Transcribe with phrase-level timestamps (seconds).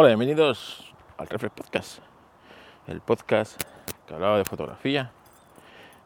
[0.00, 1.98] Hola, bienvenidos al Reflex Podcast,
[2.86, 3.60] el podcast
[4.06, 5.10] que hablaba de fotografía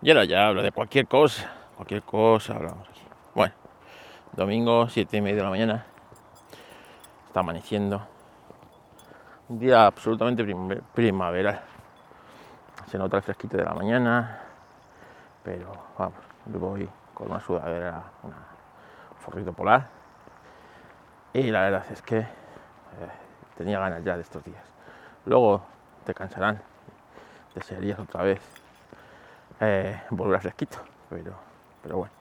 [0.01, 3.03] y ahora ya habla de cualquier cosa, cualquier cosa hablamos aquí.
[3.35, 3.53] Bueno,
[4.33, 5.85] domingo, siete y media de la mañana,
[7.27, 8.01] está amaneciendo,
[9.51, 10.43] un día absolutamente
[10.95, 11.61] primaveral.
[12.87, 14.41] Se nota el fresquito de la mañana,
[15.45, 18.33] pero vamos, yo voy con una sudadera, un
[19.19, 19.87] forrito polar
[21.35, 23.22] y la verdad es que eh,
[23.57, 24.63] tenía ganas ya de estos días.
[25.27, 25.63] Luego
[26.05, 26.61] te cansarán,
[27.55, 28.41] desearías otra vez
[29.61, 30.79] eh, volver a fresquito,
[31.09, 31.35] pero,
[31.83, 32.13] pero bueno.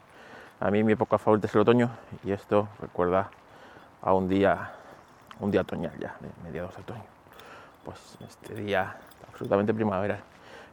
[0.59, 1.89] A mí mi época favorita es el otoño
[2.23, 3.31] y esto recuerda
[4.01, 4.71] a un día,
[5.39, 7.05] un día otoñal ya, de mediados de otoño.
[7.83, 8.95] Pues este día
[9.27, 10.19] absolutamente primaveral,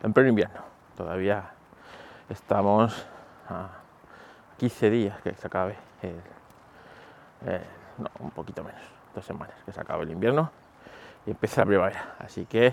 [0.02, 0.60] en pleno invierno.
[0.95, 1.51] Todavía
[2.29, 3.06] estamos
[3.48, 3.68] a
[4.59, 6.20] 15 días que se acabe el,
[7.98, 8.82] no, un poquito menos,
[9.18, 10.50] dos semanas que se acabe el invierno
[11.26, 12.14] y empieza la primavera.
[12.18, 12.72] Así que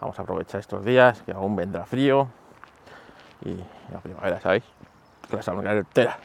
[0.00, 2.28] vamos a aprovechar estos días, que aún vendrá frío
[3.44, 3.54] y
[3.92, 4.64] la primavera, ¿sabéis?
[5.28, 6.18] Que la sangre entera.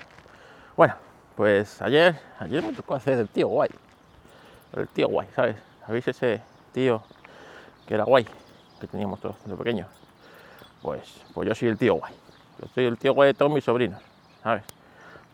[0.76, 0.95] Bueno,
[1.36, 3.70] pues ayer, ayer me tocó hacer el tío guay.
[4.73, 5.58] El tío guay, ¿sabes?
[5.86, 7.03] ¿Sabéis ese tío
[7.86, 8.25] que era guay,
[8.80, 9.88] que teníamos todos desde pequeños?
[10.81, 12.14] Pues, pues yo soy el tío guay.
[12.62, 14.02] Yo soy el tío guay de todos mis sobrinos,
[14.42, 14.64] ¿sabes?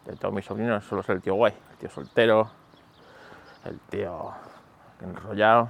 [0.05, 1.53] De todos mis sobrinos solo soy el tío guay.
[1.71, 2.49] El tío soltero,
[3.69, 4.31] el tío
[5.01, 5.69] enrollado,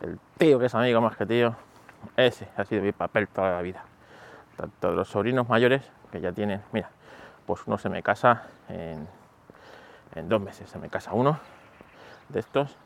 [0.00, 1.54] el tío que es amigo más que tío,
[2.16, 3.84] ese ha sido mi papel toda la vida.
[4.56, 6.90] Tanto los sobrinos mayores, que ya tienen, mira,
[7.46, 9.08] pues uno se me casa en,
[10.28, 11.38] dos meses, se me casa uno
[12.28, 12.76] de estos,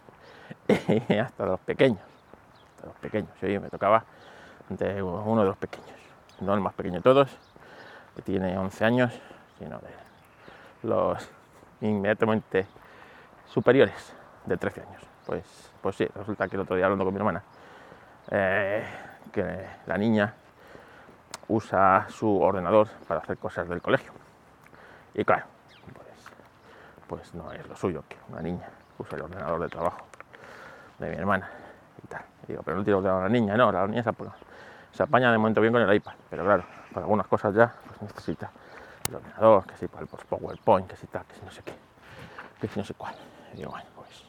[1.09, 2.01] y hasta los pequeños,
[2.75, 3.31] hasta los pequeños.
[3.41, 4.05] Yo me tocaba
[4.69, 5.89] de uno de los pequeños,
[6.41, 7.31] no el más pequeño de todos,
[8.15, 9.13] que tiene 11 años,
[9.59, 11.29] sino de los
[11.81, 12.67] inmediatamente
[13.47, 14.15] superiores
[14.47, 15.03] de 13 años.
[15.27, 17.43] Pues, pues sí, resulta que el otro día hablando con mi hermana,
[18.31, 18.85] eh,
[19.33, 20.35] que la niña
[21.49, 24.13] usa su ordenador para hacer cosas del colegio.
[25.15, 25.45] Y claro,
[25.95, 26.09] pues,
[27.07, 28.69] pues no es lo suyo que una niña
[28.99, 30.07] use el ordenador de trabajo
[30.99, 31.49] de mi hermana
[32.03, 32.23] y tal.
[32.47, 34.11] digo, pero no tiene ordenador la niña, no, la niña se,
[34.93, 38.03] se apaña de momento bien con el iPad, pero claro, para algunas cosas ya pues
[38.03, 38.51] necesita
[39.09, 41.75] el ordenador, que si para el PowerPoint, que si tal, que si no sé qué,
[42.61, 43.15] que si no sé cuál.
[43.53, 44.24] Y digo, bueno, pues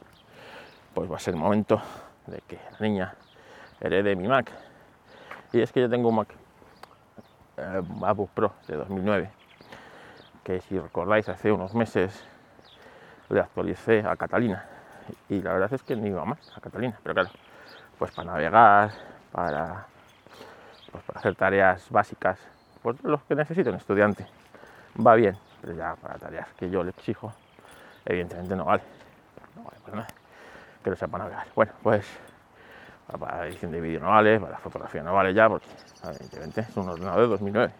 [0.96, 1.78] pues va a ser el momento
[2.26, 3.14] de que la niña
[3.82, 4.50] herede mi Mac.
[5.52, 6.28] Y es que yo tengo un Mac
[7.58, 9.30] eh, MacBook Pro de 2009,
[10.42, 12.24] que si recordáis hace unos meses
[13.28, 14.64] le actualicé a Catalina.
[15.28, 17.30] Y la verdad es que no iba más a Catalina, pero claro,
[17.98, 18.90] pues para navegar,
[19.32, 19.86] para,
[20.90, 22.38] pues para hacer tareas básicas,
[22.82, 24.26] pues los que necesita un estudiante,
[25.06, 27.34] va bien, pero ya para tareas que yo le exijo,
[28.06, 28.82] evidentemente no vale.
[29.54, 30.25] No vale para nada
[30.86, 31.48] que lo sepa navegar.
[31.56, 32.06] Bueno, pues
[33.18, 35.66] para la edición de vídeo no vale, para la fotografía no vale ya, porque
[36.04, 37.72] evidentemente es un ordenador de 2009.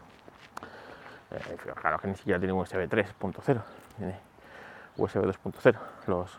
[1.31, 3.63] Eh, claro que ni siquiera tiene USB 3.0,
[3.97, 4.19] tiene
[4.97, 5.77] USB 2.0
[6.09, 6.37] los,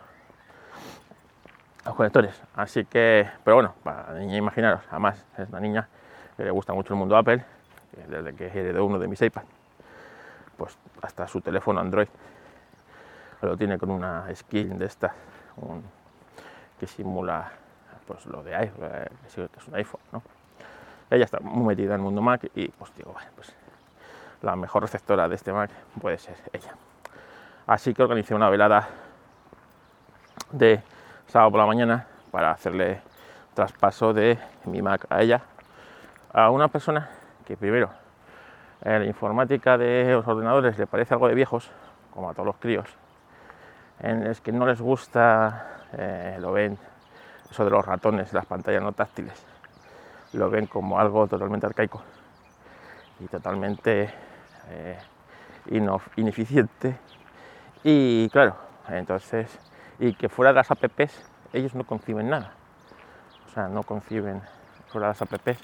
[1.86, 2.42] los conectores.
[2.54, 5.88] Así que, pero bueno, para la niña, imaginaros, además es una niña
[6.36, 7.46] que le gusta mucho el mundo Apple,
[8.10, 9.44] desde que heredó uno de mis iPad,
[10.58, 12.10] pues hasta su teléfono Android
[13.42, 15.14] lo tiene con una skin de esta,
[15.56, 15.97] un,
[16.80, 17.52] que simula
[18.06, 20.22] pues lo de iPhone, eh, que es un iPhone, ¿no?
[21.10, 23.54] Ella está muy metida en el mundo Mac y pues digo, pues
[24.42, 25.70] la mejor receptora de este Mac
[26.02, 26.74] puede ser ella.
[27.66, 28.88] Así que organicé una velada
[30.52, 30.82] de
[31.28, 33.02] sábado por la mañana para hacerle
[33.54, 35.42] traspaso de mi Mac a ella,
[36.34, 37.10] a una persona
[37.46, 37.90] que primero
[38.82, 41.72] en la informática de los ordenadores le parece algo de viejos,
[42.14, 42.88] como a todos los críos,
[44.00, 46.78] en los que no les gusta eh, lo ven,
[47.50, 49.46] eso de los ratones, las pantallas no táctiles,
[50.34, 52.02] lo ven como algo totalmente arcaico
[53.20, 54.10] y totalmente
[54.70, 54.98] eh,
[56.16, 56.98] ineficiente.
[57.84, 58.56] Y claro,
[58.90, 59.60] entonces,
[60.00, 62.52] y que fuera de las apps ellos no conciben nada.
[63.48, 64.42] O sea, no conciben,
[64.88, 65.60] fuera de las apps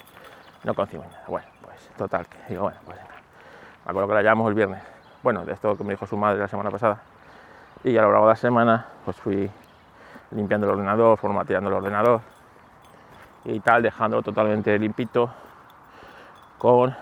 [0.63, 1.23] no conciben nada.
[1.27, 2.97] Bueno, pues total, que digo, bueno, pues
[3.85, 4.81] Me acuerdo que la llamamos el viernes.
[5.21, 7.01] Bueno, de esto que me dijo su madre la semana pasada.
[7.83, 9.51] Y a lo largo de la semana, pues fui
[10.31, 12.21] limpiando el ordenador, formateando el ordenador
[13.45, 15.29] y tal, dejándolo totalmente limpito
[16.57, 16.95] con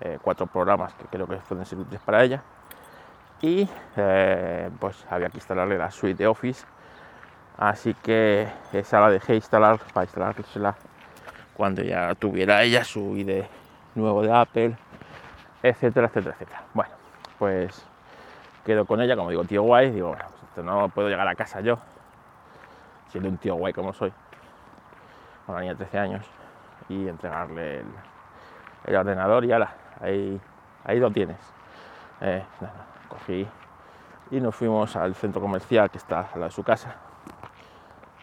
[0.00, 2.42] eh, cuatro programas que creo que pueden ser útiles para ella.
[3.40, 6.66] Y eh, pues había que instalarle la suite de Office,
[7.56, 10.74] así que esa la dejé instalar para instalársela
[11.56, 13.44] cuando ya tuviera ella su ID
[13.94, 14.76] nuevo de Apple,
[15.62, 16.62] etcétera, etcétera, etcétera.
[16.74, 16.92] Bueno,
[17.38, 17.84] pues
[18.64, 20.24] quedo con ella, como digo, tío guay, digo, bueno,
[20.54, 21.78] pues no puedo llegar a casa yo
[23.08, 24.12] siendo un tío guay como soy,
[25.46, 26.26] una niña de 13 años,
[26.88, 27.84] y entregarle
[28.84, 30.40] el, ordenador y ala, ahí,
[30.84, 31.38] ahí lo tienes.
[32.20, 32.42] Eh,
[33.08, 33.46] cogí
[34.30, 36.96] y nos fuimos al centro comercial que está a la de su casa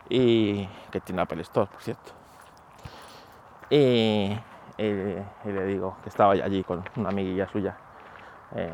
[0.09, 2.11] y que tiene Apple Store, por cierto.
[3.69, 4.37] Y,
[4.77, 7.75] le digo que estaba allí con una amiguilla suya,
[8.55, 8.69] eh,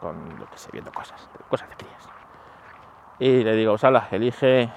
[0.00, 2.08] con lo que sé, viendo cosas, cosas de crías.
[3.18, 4.70] Y le digo, Sala, elige,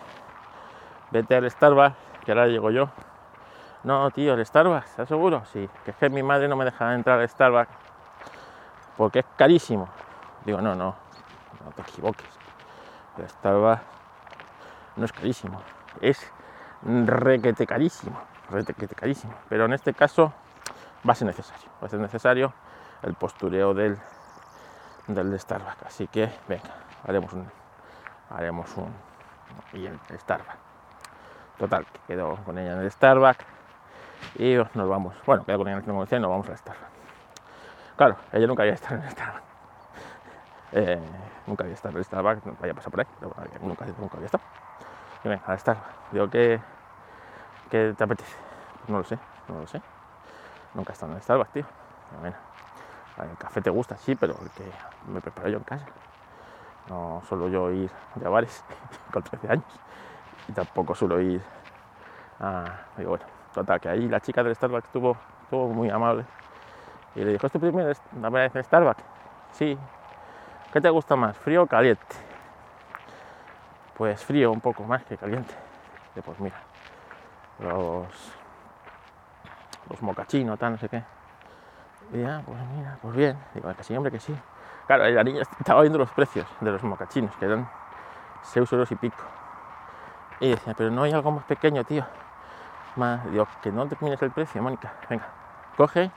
[1.12, 1.96] vete al Starbucks,
[2.26, 2.90] que ahora llego yo.
[3.84, 5.44] No, tío, el Starbucks, ¿estás seguro?
[5.46, 7.72] Sí, que es que mi madre no me deja entrar al Starbucks
[8.98, 9.88] porque es carísimo.
[10.46, 10.96] Digo, no, no,
[11.64, 12.28] no te equivoques.
[13.18, 13.82] El Starbucks
[14.98, 15.62] no es carísimo,
[16.02, 16.32] es
[16.84, 18.20] requete carísimo,
[18.50, 19.34] requete carísimo.
[19.48, 20.34] Pero en este caso
[21.08, 22.54] va a ser necesario, va a ser necesario
[23.04, 23.98] el postureo del,
[25.08, 25.84] del Starbucks.
[25.84, 26.76] Así que, venga,
[27.08, 27.48] haremos un,
[28.32, 28.94] haremos un,
[29.74, 30.67] y el Starbucks.
[31.58, 33.44] Total, que quedo con ella en el Starbucks
[34.36, 35.16] y nos vamos.
[35.26, 36.92] Bueno, quedo con ella en el y nos vamos al Starbucks.
[37.96, 39.44] Claro, ella nunca había estado en el Starbucks.
[40.74, 41.02] Eh,
[41.48, 44.28] nunca había estado en el Starbucks, vaya a pasar por ahí, pero nunca, nunca había
[44.28, 44.44] estado.
[45.24, 45.88] Y venga, al Starbucks.
[46.12, 46.62] Digo, ¿qué,
[47.72, 48.38] ¿qué te apetece?
[48.88, 49.18] No lo sé,
[49.48, 49.82] no lo sé.
[50.76, 51.66] Nunca he estado en el Starbucks, tío.
[52.20, 52.38] Bueno,
[53.32, 54.72] el café te gusta, sí, pero el que
[55.08, 55.88] me preparo yo en casa.
[56.88, 57.90] No suelo yo ir
[58.24, 58.64] a bares
[59.12, 59.80] con 13 años
[60.48, 61.42] y tampoco suelo ir
[62.40, 62.66] a...
[62.98, 66.26] Bueno, total, que ahí la chica del Starbucks estuvo, estuvo muy amable
[67.16, 67.96] y le dijo, ¿este primero la
[68.30, 69.04] primera vez en Starbucks?
[69.52, 69.78] Sí.
[70.72, 72.16] ¿Qué te gusta más, frío o caliente?
[73.96, 75.54] Pues frío un poco más que caliente.
[76.16, 76.58] Y pues mira,
[77.58, 78.08] los,
[79.90, 81.04] los mocachinos, tal, no sé qué.
[82.14, 83.38] Y ya, pues mira, pues bien.
[83.56, 84.36] Digo, que sí, hombre, que sí.
[84.86, 87.68] Claro, la niña estaba viendo los precios de los mocachinos, que eran
[88.44, 89.24] 6 euros y pico.
[90.40, 92.06] Y decía, pero no hay algo más pequeño, tío.
[92.96, 94.94] Más, digo, que no te mires el precio, Mónica.
[95.10, 95.28] Venga,
[95.76, 96.12] coge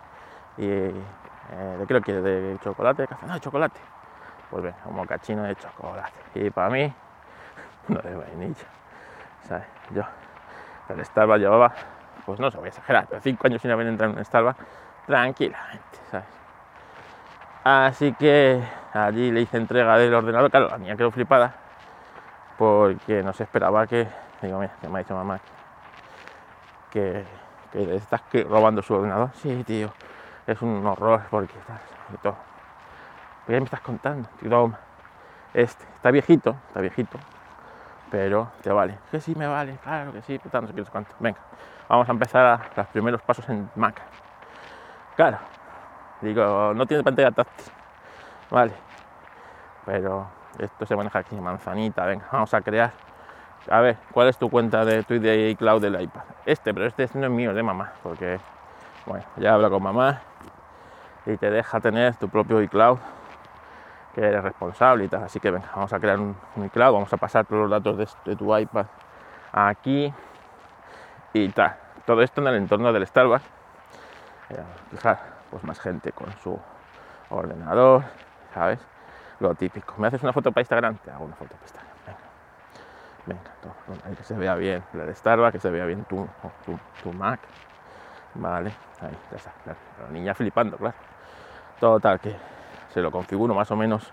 [0.56, 2.22] y eh, ¿de lo quieres?
[2.22, 3.02] ¿De chocolate?
[3.02, 3.26] ¿De café?
[3.26, 3.80] No, de chocolate.
[4.50, 6.12] Pues venga, un mocachino de chocolate.
[6.34, 6.92] Y para mí,
[7.88, 8.66] no de vainilla.
[9.48, 9.66] ¿Sabes?
[9.90, 10.02] Yo,
[10.88, 11.72] el Starbucks llevaba,
[12.26, 14.58] pues no se voy a exagerar, pero 5 años sin haber entrado en un Starbucks
[15.06, 16.26] tranquilamente, ¿sabes?
[17.64, 18.62] Así que
[18.92, 21.54] allí le hice entrega del ordenador, claro, la niña quedó flipada
[22.60, 24.06] porque no se esperaba que,
[24.42, 25.40] digo, mira, que me ha dicho mamá
[26.90, 27.24] que,
[27.72, 29.30] que estás robando su ordenador.
[29.32, 29.90] Sí, tío,
[30.46, 31.54] es un horror porque
[32.12, 32.36] y todo.
[33.46, 34.28] ¿Qué me estás contando?
[34.38, 34.74] Tío,
[35.54, 37.18] este, está viejito, está viejito,
[38.10, 38.98] pero te vale.
[39.10, 41.14] Que sí me vale, claro que sí, puta, no sé qué, cuánto.
[41.18, 41.40] Venga,
[41.88, 44.02] vamos a empezar a los primeros pasos en Mac.
[45.16, 45.38] Claro,
[46.20, 47.72] Digo, no tiene pantalla táctil.
[48.50, 48.72] Vale.
[49.86, 52.04] Pero esto se maneja aquí, manzanita.
[52.04, 52.92] Venga, vamos a crear.
[53.68, 56.22] A ver, ¿cuál es tu cuenta de tu de iCloud del iPad?
[56.46, 57.92] Este, pero este no es mío, es de mamá.
[58.02, 58.38] Porque,
[59.06, 60.20] bueno, ya hablo con mamá
[61.26, 62.98] y te deja tener tu propio iCloud
[64.14, 65.24] que eres responsable y tal.
[65.24, 68.36] Así que venga, vamos a crear un, iCloud, vamos a pasar todos los datos de,
[68.36, 68.86] tu iPad
[69.52, 70.12] aquí
[71.32, 71.76] y tal.
[72.06, 73.44] Todo esto en el entorno del Starbucks.
[74.90, 75.20] Fijar,
[75.50, 76.58] pues más gente con su
[77.28, 78.02] ordenador,
[78.52, 78.80] ¿sabes?
[79.40, 79.94] Lo típico.
[79.98, 80.96] ¿Me haces una foto para Instagram?
[80.98, 81.90] Te hago una foto para Instagram.
[83.26, 83.40] Venga,
[83.86, 86.26] venga, que se vea bien la de Starbucks, que se vea bien tu,
[87.02, 87.40] tu, Mac.
[88.34, 89.52] Vale, ahí, ya está,
[90.02, 90.96] La niña flipando, claro.
[91.78, 92.34] Total, que
[92.92, 94.12] se lo configuro más o menos,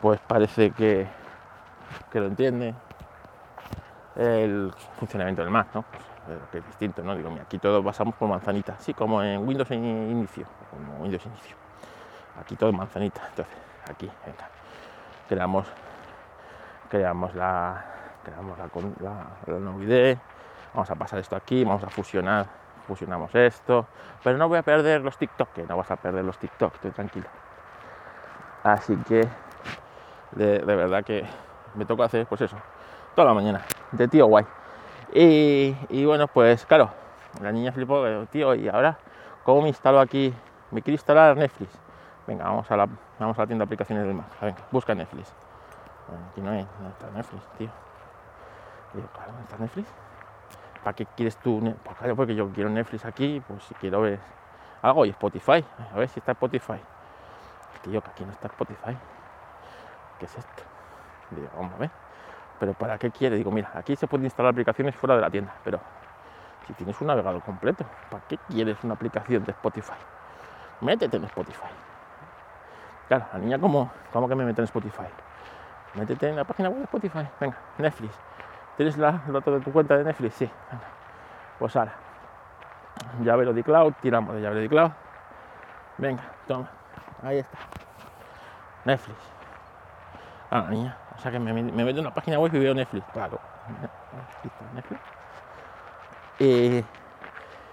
[0.00, 1.06] pues parece que,
[2.10, 2.74] que lo entiende
[4.16, 5.82] el funcionamiento del Mac, ¿no?
[5.82, 7.16] Pues que es distinto, ¿no?
[7.16, 11.56] Digo, mira, aquí todos pasamos por manzanita, sí, como en Windows inicio, como Windows inicio.
[12.40, 13.54] Aquí todo manzanita, entonces,
[13.88, 14.48] aquí, venga,
[15.28, 15.66] creamos,
[16.88, 17.84] creamos la,
[18.24, 18.68] creamos la,
[19.00, 20.18] la,
[20.74, 22.46] vamos a pasar esto aquí, vamos a fusionar,
[22.86, 23.86] fusionamos esto,
[24.22, 26.90] pero no voy a perder los TikTok, que no vas a perder los TikTok, estoy
[26.90, 27.26] tranquilo.
[28.62, 29.28] Así que,
[30.32, 31.24] de, verdad que
[31.74, 32.56] me toca hacer, pues eso,
[33.14, 33.62] toda la mañana,
[33.92, 34.46] de tío guay.
[35.14, 36.90] Y, bueno, pues claro,
[37.40, 38.98] la niña flipó, tío, y ahora,
[39.44, 40.32] ¿cómo me instalo aquí?
[40.70, 41.78] Quiero instalar Netflix.
[42.26, 42.88] Venga, vamos a la,
[43.18, 44.26] vamos a la tienda de aplicaciones del Mac.
[44.40, 45.32] Venga, busca Netflix.
[46.30, 47.70] aquí no hay, no está Netflix, tío.
[48.94, 49.88] Digo, claro, ¿dónde está Netflix?
[50.84, 51.60] ¿Para qué quieres tú?
[51.84, 54.20] Pues porque yo quiero Netflix aquí, pues si quiero ver
[54.82, 55.64] algo y Spotify.
[55.92, 56.80] A ver si está Spotify.
[57.82, 58.96] Tío, que aquí no está Spotify.
[60.18, 60.62] ¿Qué es esto?
[61.30, 61.90] Digo, vamos a ver
[62.62, 63.34] pero ¿para qué quiere?
[63.34, 65.80] Digo, mira, aquí se pueden instalar aplicaciones fuera de la tienda, pero
[66.64, 69.98] si tienes un navegador completo, ¿para qué quieres una aplicación de Spotify?
[70.80, 71.66] Métete en Spotify.
[73.08, 75.08] Claro, la niña, ¿cómo, cómo que me mete en Spotify?
[75.94, 77.28] Métete en la página web de Spotify.
[77.38, 78.18] Venga, Netflix.
[78.76, 80.34] ¿Tienes la, el dato de tu cuenta de Netflix?
[80.34, 80.50] Sí.
[80.70, 80.84] Venga.
[81.58, 81.92] Pues ahora,
[83.22, 84.90] llavero de cloud, tiramos de llavero de cloud.
[85.98, 86.68] Venga, toma,
[87.22, 87.58] ahí está.
[88.84, 89.18] Netflix.
[90.50, 90.96] Ah, niña.
[91.14, 93.38] O sea que me, me meto en una página web y veo Netflix, claro.
[94.74, 95.00] Netflix.
[96.38, 96.84] Y,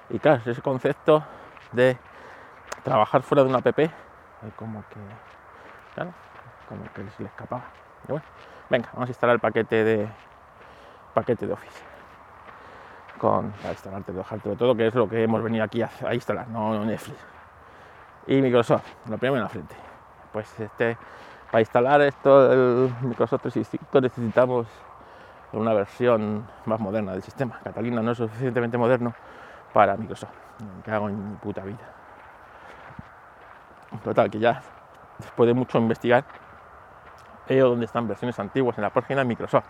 [0.10, 1.24] y claro, ese concepto
[1.72, 1.98] de
[2.84, 3.80] trabajar fuera de una app,
[4.56, 5.00] como que,
[5.96, 6.14] claro,
[6.68, 7.66] como que se le escapaba.
[8.08, 8.26] Y bueno,
[8.70, 10.10] venga, vamos a instalar el paquete de
[11.14, 11.84] paquete de Office.
[13.18, 16.86] Con a instalarte, dejártelo todo, que es lo que hemos venido aquí a, instalar, no
[16.86, 17.20] Netflix.
[18.28, 19.76] Y Microsoft, lo primero en la frente.
[20.32, 20.98] Pues este,
[21.52, 24.68] para instalar esto el Microsoft 365 necesitamos
[25.52, 27.60] una versión más moderna del sistema.
[27.64, 29.14] Catalina no es suficientemente moderno
[29.74, 30.34] para Microsoft.
[30.84, 31.99] Que hago en mi puta vida.
[34.04, 34.62] Total, que ya
[35.18, 36.24] después de mucho investigar,
[37.48, 39.66] veo dónde están versiones antiguas en la página de Microsoft.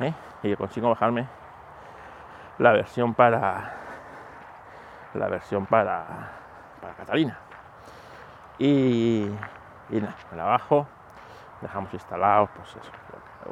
[0.00, 0.12] ¿eh?
[0.42, 1.26] Y consigo bajarme
[2.58, 3.74] la versión para
[5.14, 6.04] la versión para,
[6.80, 7.38] para Catalina.
[8.58, 9.26] Y,
[9.90, 10.86] y nada, la bajo,
[11.60, 12.90] dejamos instalado, pues eso,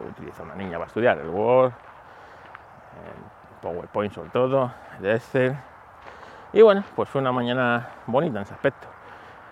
[0.08, 5.56] utiliza una niña para estudiar, el Word, el PowerPoint sobre todo, el Excel.
[6.52, 8.86] Y bueno, pues fue una mañana bonita en ese aspecto.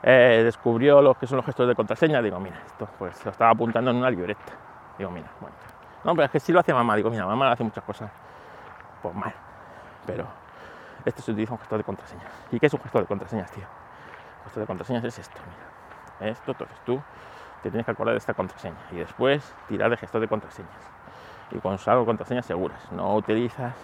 [0.02, 3.52] Eh, descubrió lo que son los gestos de contraseña, digo, mira, esto pues lo estaba
[3.52, 4.52] apuntando en una libreta.
[4.98, 5.54] Digo, mira, bueno.
[6.04, 8.10] No, pero es que si lo hace mamá, digo, mira, mamá hace muchas cosas,
[9.00, 9.32] pues mal.
[10.04, 10.26] Pero
[11.04, 12.32] esto se utiliza un gestor de contraseñas.
[12.50, 13.64] ¿Y qué es un gestor de contraseñas, tío?
[14.38, 16.32] Un gestor de contraseñas es esto, mira.
[16.32, 17.00] Esto, entonces tú
[17.62, 20.90] te tienes que acordar de esta contraseña y después tirar de gestor de contraseñas.
[21.52, 22.90] Y con algo contraseñas seguras.
[22.90, 23.74] No utilizas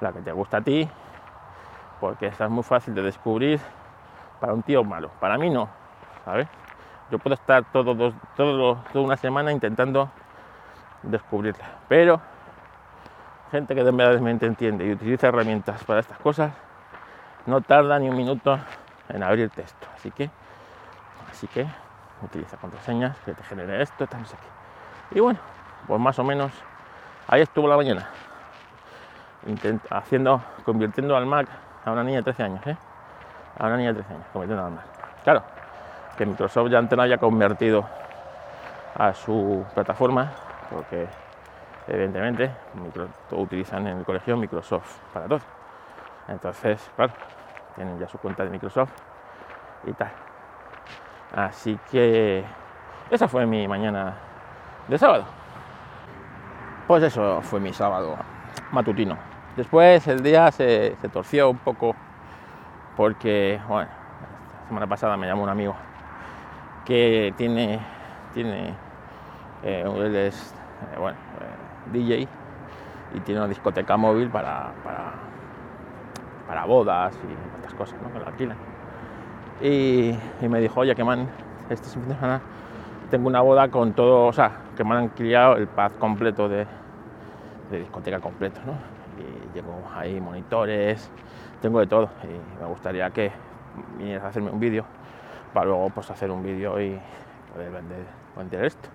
[0.00, 0.88] la que te gusta a ti,
[2.00, 3.60] porque es muy fácil de descubrir
[4.40, 5.10] para un tío malo.
[5.20, 5.68] Para mí no,
[6.24, 6.48] ¿sabes?
[7.10, 10.10] Yo puedo estar todo dos, todo, toda una semana intentando
[11.02, 12.20] descubrirla, pero
[13.50, 16.52] gente que de verdad entiende y utiliza herramientas para estas cosas
[17.46, 18.58] no tarda ni un minuto
[19.08, 19.86] en abrir texto.
[19.94, 20.30] Así que,
[21.30, 21.66] así que
[22.22, 25.16] utiliza contraseñas que te genere esto, tal, no sé qué.
[25.18, 25.38] Y bueno,
[25.86, 26.52] pues más o menos
[27.26, 28.08] ahí estuvo la mañana.
[29.90, 31.48] haciendo, convirtiendo al Mac
[31.84, 32.76] a una niña de 13 años, ¿eh?
[33.58, 34.84] A una niña de 13 años, convirtiendo al Mac.
[35.24, 35.42] Claro,
[36.16, 37.84] que Microsoft ya antes no haya convertido
[38.94, 40.30] a su plataforma,
[40.70, 41.06] porque
[41.86, 45.40] evidentemente micro, utilizan en el colegio Microsoft para todo.
[46.28, 47.12] Entonces, claro,
[47.74, 48.92] tienen ya su cuenta de Microsoft
[49.86, 50.10] y tal.
[51.34, 52.44] Así que
[53.10, 54.14] esa fue mi mañana
[54.88, 55.24] de sábado.
[56.86, 58.16] Pues eso fue mi sábado
[58.72, 59.16] matutino.
[59.56, 61.94] Después el día se, torció un poco
[62.98, 65.76] porque, bueno, la semana pasada me llamó un amigo
[66.84, 67.78] que tiene,
[68.34, 68.74] tiene
[69.62, 70.52] eh, él es,
[70.92, 72.28] eh, bueno, eh, DJ
[73.14, 75.12] y tiene una discoteca móvil para, para,
[76.48, 78.12] para bodas y estas cosas, ¿no?
[78.12, 78.56] Que lo alquilan
[79.60, 81.28] y, me dijo, oye, que man,
[81.70, 82.40] este fin de semana
[83.12, 86.66] tengo una boda con todo, o sea, que me han criado el paz completo de,
[87.70, 88.97] discoteca completo, ¿no?
[89.18, 91.10] Y llevo ahí monitores,
[91.60, 93.32] tengo de todo y me gustaría que
[93.98, 94.84] vinieras a hacerme un vídeo
[95.52, 96.98] para luego pues hacer un vídeo y
[97.52, 98.04] poder vender,
[98.36, 98.88] vender esto.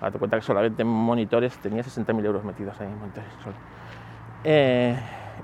[0.00, 3.28] Date cuenta que solamente en monitores tenía 60.000 euros metidos ahí en monitores.
[4.44, 4.96] Eh,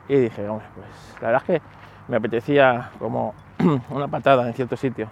[0.08, 1.66] y dije, hombre, pues la verdad es que
[2.08, 3.34] me apetecía como
[3.90, 5.08] una patada en cierto sitio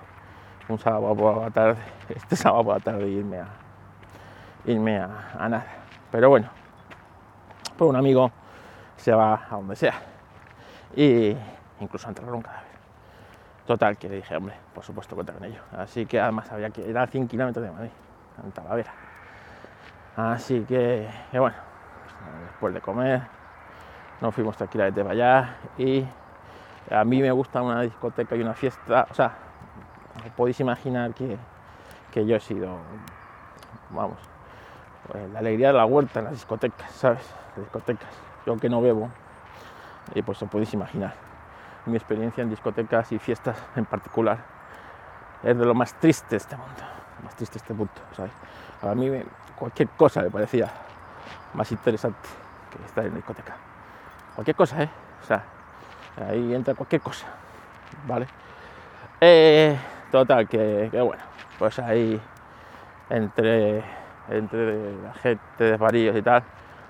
[0.69, 3.49] un sábado por la tarde, este sábado por la tarde irme a
[4.65, 5.67] irme a, nada.
[6.11, 6.49] Pero bueno,
[7.77, 8.31] pues un amigo
[9.03, 9.95] se va a donde sea
[10.95, 11.37] y
[11.81, 12.71] incluso a enterrar un cadáver.
[13.67, 15.61] Total, que le dije, hombre, por supuesto cuenta con ello.
[15.77, 17.91] Así que además había que ir a 100 kilómetros de Madrid,
[18.45, 18.93] en Talavera.
[20.17, 21.57] Así que, bueno,
[22.47, 23.23] después de comer,
[24.21, 26.07] nos fuimos tranquilamente para allá y
[26.89, 29.33] a mí me gusta una discoteca y una fiesta, o sea,
[30.37, 31.37] podéis imaginar que,
[32.25, 32.79] yo he sido,
[33.91, 34.19] vamos,
[35.09, 37.35] pues, la alegría de la huerta en las discotecas, ¿sabes?
[37.57, 38.32] Las discotecas.
[38.47, 39.11] Yo que no bebo,
[40.15, 41.15] y pues os podéis imaginar.
[41.87, 44.39] Mi experiencia en discotecas y fiestas en particular
[45.43, 46.83] es de lo más triste este mundo,
[47.25, 48.33] más triste este punto, ¿sabes?
[48.83, 49.11] A mí
[49.57, 50.69] cualquier cosa me parecía
[51.55, 52.29] más interesante
[52.71, 53.57] que estar en discoteca.
[54.35, 54.91] Cualquier cosa, ¿eh?
[55.23, 55.45] O sea,
[56.29, 57.27] ahí entra cualquier cosa,
[58.07, 58.27] ¿vale?
[59.21, 59.79] Eh,
[60.11, 61.23] total, que, bueno,
[61.59, 62.21] pues ahí
[63.11, 63.85] entre,
[64.29, 66.43] entre la gente de varillos y tal,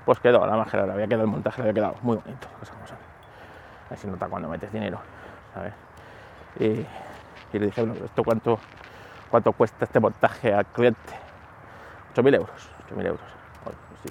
[0.04, 2.97] pues quedó la magia, había quedado el montaje, había quedado muy bonito, como son.
[3.90, 5.00] Ahí se nota cuando metes dinero.
[6.59, 6.87] Y,
[7.59, 8.59] le dije, bueno, ¿esto cuánto,
[9.30, 11.14] cuánto cuesta este montaje al cliente?
[12.14, 13.26] 8.000 euros, 8.000 euros.
[13.64, 14.11] Bueno, pues sí,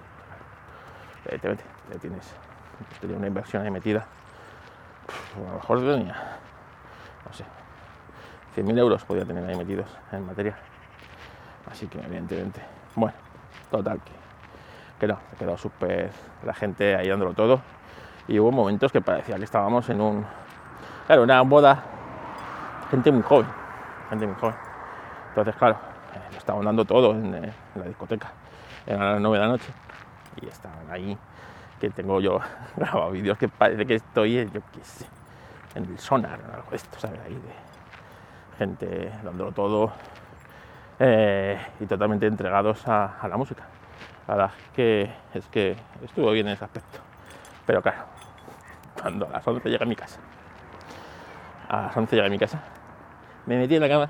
[1.99, 4.05] tienes una inversión ahí metida
[5.35, 6.15] a lo mejor tenía,
[7.25, 7.45] no sé,
[8.55, 10.55] 100.000 euros podía tener ahí metidos en material.
[11.69, 12.61] Así que, evidentemente,
[12.95, 13.15] bueno,
[13.69, 14.11] total, que,
[15.01, 16.11] que no, se quedó súper
[16.45, 17.59] la gente ahí dándolo todo.
[18.27, 20.23] Y hubo momentos que parecía que estábamos en un.
[21.07, 21.83] Claro, una boda,
[22.91, 23.47] gente muy joven,
[24.11, 24.55] gente muy joven.
[25.29, 25.77] Entonces, claro,
[26.13, 28.31] eh, lo estaban dando todo en, eh, la discoteca.
[28.85, 29.73] Eran las 9 de la noche
[30.39, 31.17] y estaban ahí
[31.79, 32.39] que tengo yo
[32.75, 34.81] grabado vídeos que parece que estoy, eh, yo qué
[35.73, 37.19] en el sonar o algo de esto, ¿sabes?
[37.25, 39.91] Ahí de gente dándolo todo
[41.79, 43.70] y totalmente entregados a la música.
[44.27, 46.99] La verdad es que, es que estuvo bien en ese aspecto.
[47.65, 48.03] Pero claro,
[48.99, 50.19] cuando a las 11 llegué a mi casa,
[51.69, 52.61] a las 11 llegué mi casa,
[53.45, 54.09] me metí en la cama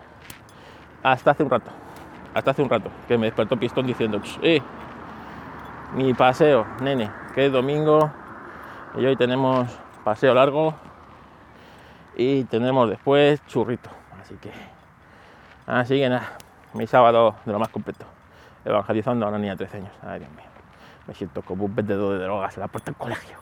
[1.03, 1.71] hasta hace un rato,
[2.33, 4.61] hasta hace un rato, que me despertó Pistón diciendo, "Ch, eh,
[5.93, 8.11] mi paseo, nene, que es domingo
[8.95, 9.67] y hoy tenemos
[10.03, 10.73] paseo largo
[12.15, 13.89] y tenemos después churrito.
[14.21, 14.51] Así que,
[15.65, 16.37] así que nada,
[16.73, 18.05] mi sábado de lo más completo,
[18.65, 19.91] evangelizando a una niña de 13 años.
[20.01, 20.45] Ay, Dios mío,
[21.07, 23.37] me siento como un vendedor de drogas en la puerta del colegio.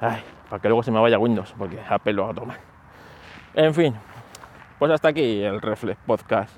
[0.00, 2.58] Ay, para que luego se me vaya Windows, porque Apple lo va a tomar.
[3.54, 3.94] En fin,
[4.78, 6.54] pues hasta aquí el Reflex Podcast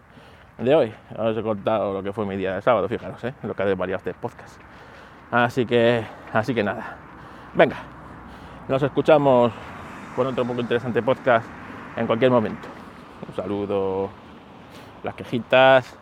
[0.59, 0.95] de hoy.
[1.17, 3.35] Os he contado lo que fue mi día de sábado, fijaros, ¿eh?
[3.43, 4.61] lo que ha desvariado este podcast.
[5.31, 6.97] Así que, así que nada.
[7.55, 7.77] Venga,
[8.69, 9.53] nos escuchamos
[10.17, 11.47] con otro poco interesante podcast
[11.97, 12.69] en cualquier momento.
[13.27, 14.11] Un saludo.
[15.05, 15.97] Las quejitas,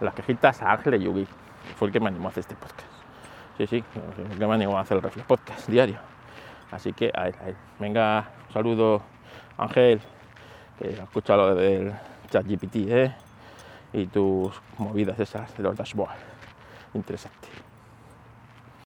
[0.00, 1.26] las quejitas a Ángel Yugi,
[1.76, 2.88] fue el que me animó a hacer este podcast.
[3.56, 3.84] Sí, sí,
[4.30, 5.96] el que me animó a hacer el Reflex Podcast diario.
[6.70, 7.56] Así que a él, a él.
[7.78, 9.02] Venga, un saludo,
[9.56, 10.00] Ángel,
[10.78, 11.92] que ha escuchado lo del
[12.30, 13.14] chat GPT, ¿eh?
[13.92, 16.18] Y tus movidas esas de los dashboards.
[16.94, 17.63] Interesante.